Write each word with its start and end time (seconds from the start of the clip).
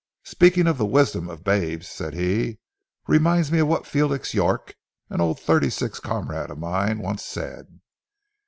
"Speaking 0.23 0.65
of 0.65 0.79
the 0.79 0.85
wisdom 0.87 1.29
of 1.29 1.43
babes," 1.43 1.87
said 1.87 2.15
he, 2.15 2.57
"reminds 3.07 3.51
me 3.51 3.59
of 3.59 3.67
what 3.67 3.85
Felix 3.85 4.33
York, 4.33 4.73
an 5.11 5.21
old 5.21 5.39
'36 5.39 5.99
comrade 5.99 6.49
of 6.49 6.57
mine, 6.57 6.97
once 6.97 7.23
said. 7.23 7.81